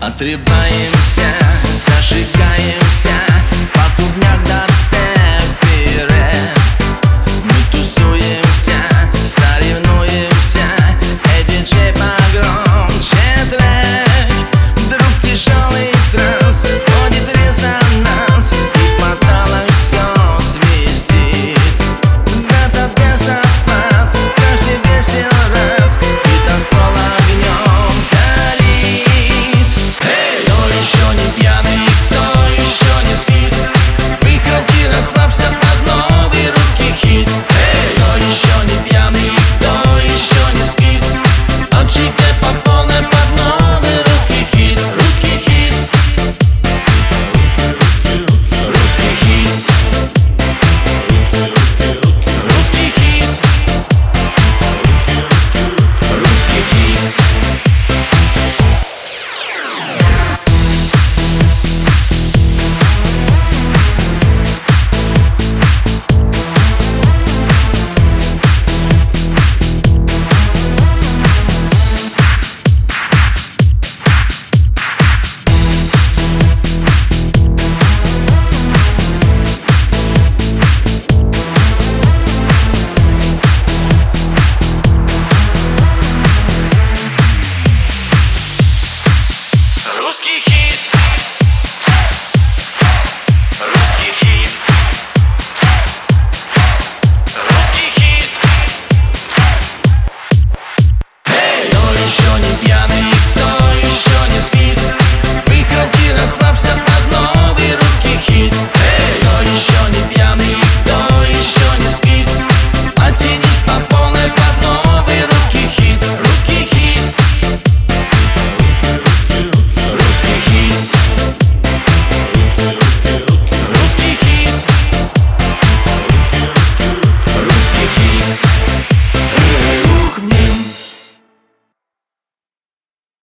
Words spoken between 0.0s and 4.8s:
Отрываемся, зажигаемся, по клубняк дорога